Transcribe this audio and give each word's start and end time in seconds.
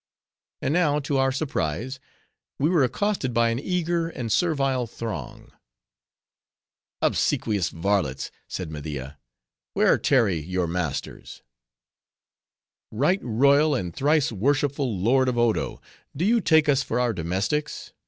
And 0.63 0.73
now, 0.73 0.97
to 1.01 1.19
our 1.19 1.31
surprise, 1.31 1.99
we 2.57 2.71
were 2.71 2.83
accosted 2.83 3.35
by 3.35 3.49
an 3.51 3.59
eager 3.59 4.09
and 4.09 4.31
servile 4.31 4.87
throng. 4.87 5.51
"Obsequious 7.03 7.69
varlets," 7.69 8.31
said 8.47 8.71
Media, 8.71 9.19
"where 9.75 9.99
tarry 9.99 10.39
your 10.39 10.65
masters?" 10.65 11.43
"Right 12.91 13.19
royal, 13.21 13.75
and 13.75 13.95
thrice 13.95 14.31
worshipful 14.31 14.97
Lord 14.97 15.29
of 15.29 15.37
Odo, 15.37 15.79
do 16.17 16.25
you 16.25 16.41
take 16.41 16.67
us 16.67 16.81
for 16.81 16.99
our 16.99 17.13
domestics? 17.13 17.93